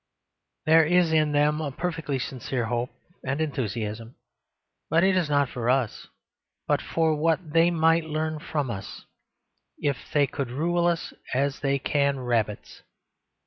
[0.65, 2.89] There is in them a perfectly sincere hope
[3.23, 4.15] and enthusiasm;
[4.89, 6.07] but it is not for us,
[6.67, 9.05] but for what they might learn from us,
[9.77, 12.81] if they could rule us as they can rabbits.